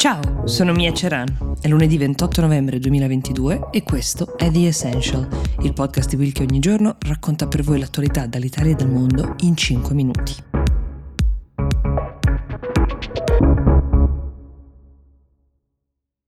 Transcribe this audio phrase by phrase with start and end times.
[0.00, 1.56] Ciao, sono Mia Ceran.
[1.60, 5.28] È lunedì 28 novembre 2022 e questo è The Essential,
[5.60, 9.34] il podcast di Will che ogni giorno racconta per voi l'attualità dall'Italia e dal mondo
[9.40, 10.34] in 5 minuti.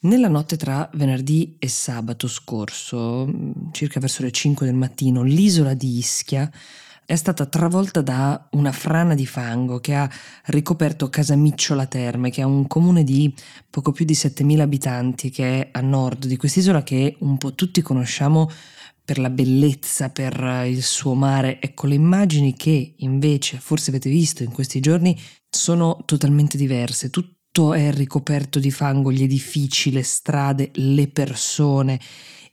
[0.00, 3.30] Nella notte tra venerdì e sabato scorso,
[3.72, 6.50] circa verso le 5 del mattino, l'isola di Ischia
[7.08, 10.10] è stata travolta da una frana di fango che ha
[10.48, 13.34] ricoperto Casamicciola Terme, che è un comune di
[13.70, 17.80] poco più di 7.000 abitanti che è a nord di quest'isola che un po' tutti
[17.80, 18.50] conosciamo
[19.02, 21.62] per la bellezza, per il suo mare.
[21.62, 25.18] Ecco, le immagini che invece forse avete visto in questi giorni
[25.48, 27.08] sono totalmente diverse.
[27.08, 31.98] Tutto è ricoperto di fango, gli edifici, le strade, le persone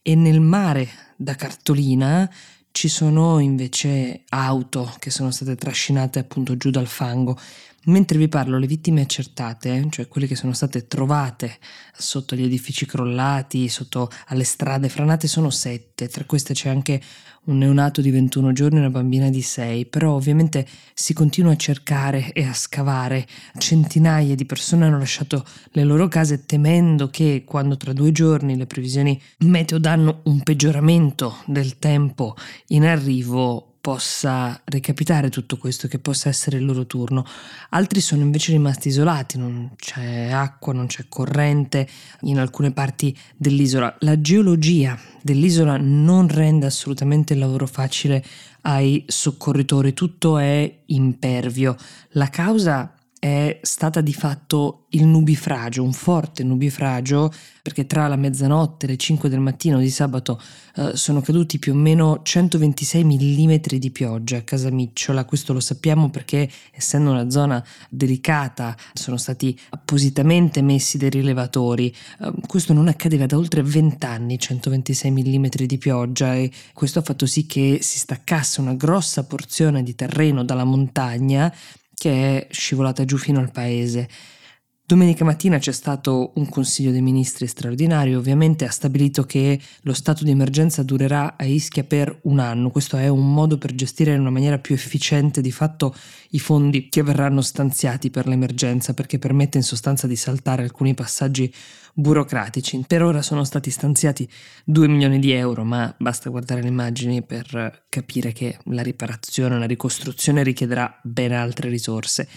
[0.00, 2.30] e nel mare da cartolina
[2.74, 7.38] ci sono invece auto che sono state trascinate appunto giù dal fango.
[7.86, 11.58] Mentre vi parlo, le vittime accertate, cioè quelle che sono state trovate
[11.94, 16.08] sotto gli edifici crollati, sotto alle strade franate, sono sette.
[16.08, 17.00] Tra queste c'è anche
[17.44, 21.56] un neonato di 21 giorni e una bambina di 6, però ovviamente si continua a
[21.56, 23.26] cercare e a scavare.
[23.58, 28.66] Centinaia di persone hanno lasciato le loro case temendo che quando tra due giorni le
[28.66, 32.34] previsioni meteo danno un peggioramento del tempo
[32.68, 37.22] in arrivo possa recapitare tutto questo, che possa essere il loro turno.
[37.68, 41.86] Altri sono invece rimasti isolati, non c'è acqua, non c'è corrente
[42.20, 43.94] in alcune parti dell'isola.
[43.98, 48.24] La geologia dell'isola non rende assolutamente il lavoro facile
[48.62, 51.76] ai soccorritori, tutto è impervio.
[52.12, 52.93] La causa
[53.24, 58.96] è stata di fatto il nubifragio, un forte nubifragio, perché tra la mezzanotte e le
[58.98, 60.38] 5 del mattino di sabato
[60.76, 65.24] eh, sono caduti più o meno 126 mm di pioggia a Casamicciola.
[65.24, 71.94] Questo lo sappiamo perché, essendo una zona delicata, sono stati appositamente messi dei rilevatori.
[72.20, 77.02] Eh, questo non accadeva da oltre 20 anni, 126 mm di pioggia, e questo ha
[77.02, 81.50] fatto sì che si staccasse una grossa porzione di terreno dalla montagna
[81.94, 84.08] che è scivolata giù fino al paese.
[84.86, 90.24] Domenica mattina c'è stato un Consiglio dei Ministri straordinario, ovviamente ha stabilito che lo stato
[90.24, 94.20] di emergenza durerà a Ischia per un anno, questo è un modo per gestire in
[94.20, 95.94] una maniera più efficiente di fatto
[96.32, 101.50] i fondi che verranno stanziati per l'emergenza, perché permette in sostanza di saltare alcuni passaggi
[101.94, 102.84] burocratici.
[102.86, 104.28] Per ora sono stati stanziati
[104.66, 109.64] 2 milioni di euro, ma basta guardare le immagini per capire che la riparazione, la
[109.64, 112.28] ricostruzione richiederà ben altre risorse.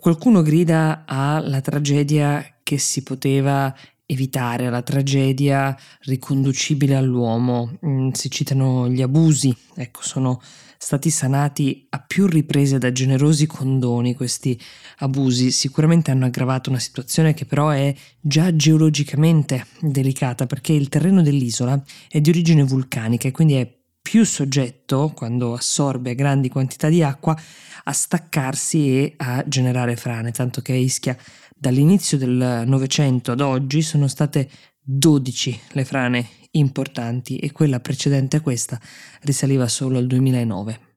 [0.00, 7.76] Qualcuno grida alla tragedia che si poteva evitare, alla tragedia riconducibile all'uomo.
[7.84, 10.40] Mm, si citano gli abusi, ecco, sono
[10.78, 14.58] stati sanati a più riprese da generosi condoni questi
[15.00, 15.50] abusi.
[15.50, 21.78] Sicuramente hanno aggravato una situazione che però è già geologicamente delicata perché il terreno dell'isola
[22.08, 27.38] è di origine vulcanica e quindi è più soggetto, quando assorbe grandi quantità di acqua,
[27.84, 31.16] a staccarsi e a generare frane, tanto che a Ischia
[31.54, 34.48] dall'inizio del Novecento ad oggi sono state
[34.82, 38.80] 12 le frane importanti e quella precedente a questa
[39.22, 40.89] risaliva solo al 2009.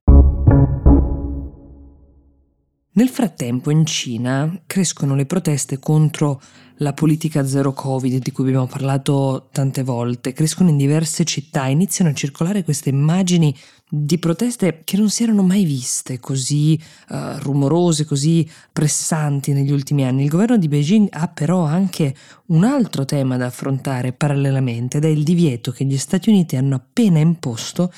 [2.96, 6.40] Nel frattempo in Cina crescono le proteste contro
[6.78, 12.12] la politica zero Covid di cui abbiamo parlato tante volte, crescono in diverse città, iniziano
[12.12, 13.56] a circolare queste immagini
[13.90, 20.06] di proteste che non si erano mai viste così uh, rumorose, così pressanti negli ultimi
[20.06, 20.24] anni.
[20.24, 22.14] Il governo di Beijing ha però anche
[22.48, 26.75] un altro tema da affrontare parallelamente ed è il divieto che gli Stati Uniti hanno
[26.75, 27.92] appena imposto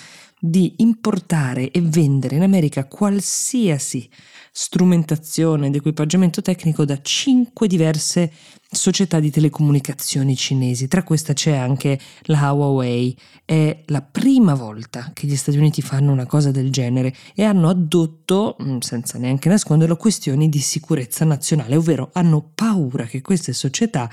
[0.49, 4.09] di importare e vendere in America qualsiasi
[4.51, 8.31] strumentazione ed equipaggiamento tecnico da cinque diverse
[8.69, 10.87] società di telecomunicazioni cinesi.
[10.87, 13.17] Tra queste c'è anche la Huawei.
[13.43, 17.69] È la prima volta che gli Stati Uniti fanno una cosa del genere e hanno
[17.69, 24.09] addotto, mm, senza neanche nasconderlo, questioni di sicurezza nazionale, ovvero hanno paura che queste società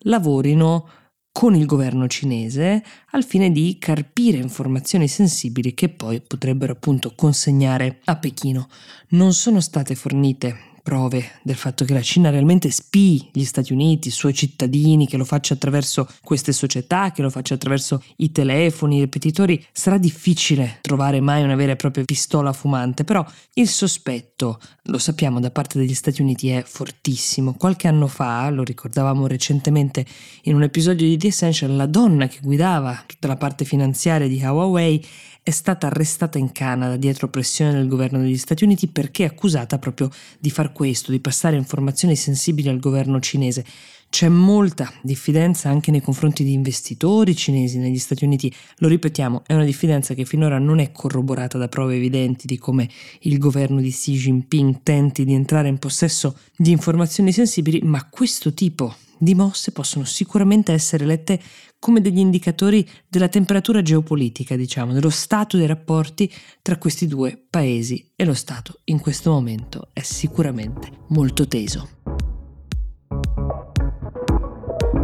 [0.00, 0.88] lavorino
[1.36, 8.00] con il governo cinese al fine di carpire informazioni sensibili che poi potrebbero appunto consegnare
[8.04, 8.70] a Pechino.
[9.08, 14.06] Non sono state fornite prove del fatto che la Cina realmente spii gli Stati Uniti,
[14.06, 18.98] i suoi cittadini, che lo faccia attraverso queste società, che lo faccia attraverso i telefoni,
[18.98, 24.60] i ripetitori, sarà difficile trovare mai una vera e propria pistola fumante, però il sospetto,
[24.84, 27.54] lo sappiamo da parte degli Stati Uniti, è fortissimo.
[27.54, 30.06] Qualche anno fa, lo ricordavamo recentemente
[30.42, 34.40] in un episodio di The Essential, la donna che guidava tutta la parte finanziaria di
[34.40, 35.04] Huawei
[35.46, 40.10] è stata arrestata in Canada dietro pressione del governo degli Stati Uniti perché accusata proprio
[40.40, 43.64] di far questo, di passare informazioni sensibili al governo cinese.
[44.08, 48.52] C'è molta diffidenza anche nei confronti di investitori cinesi negli Stati Uniti.
[48.78, 52.88] Lo ripetiamo, è una diffidenza che finora non è corroborata da prove evidenti di come
[53.20, 58.54] il governo di Xi Jinping tenti di entrare in possesso di informazioni sensibili, ma questo
[58.54, 61.40] tipo di mosse possono sicuramente essere lette
[61.78, 66.32] come degli indicatori della temperatura geopolitica, diciamo, dello stato dei rapporti
[66.62, 71.95] tra questi due paesi e lo stato in questo momento è sicuramente molto teso.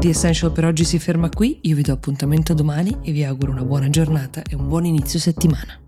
[0.03, 3.53] The Essential per oggi si ferma qui, io vi do appuntamento domani e vi auguro
[3.53, 5.82] una buona giornata e un buon inizio settimana.